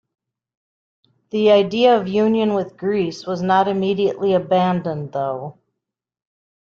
The 1.29 1.51
idea 1.51 1.95
of 1.95 2.07
union 2.07 2.55
with 2.55 2.75
Greece 2.75 3.27
was 3.27 3.43
not 3.43 3.67
immediately 3.67 4.33
abandoned, 4.33 5.11
though. 5.11 5.59